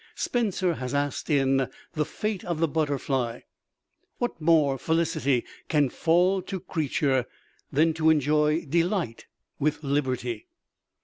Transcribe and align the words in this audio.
Spenser 0.15 0.73
has 0.77 0.95
asked 0.95 1.29
in 1.29 1.69
"The 1.93 2.05
Fate 2.05 2.43
of 2.43 2.59
the 2.59 2.67
Butterfly": 2.67 3.41
"What 4.17 4.41
more 4.41 4.79
felicity 4.79 5.45
can 5.67 5.89
fall 5.89 6.41
to 6.41 6.59
creature 6.59 7.27
Than 7.71 7.93
to 7.93 8.09
enjoy 8.09 8.65
delight 8.65 9.27
with 9.59 9.83
liberty?" 9.83 10.47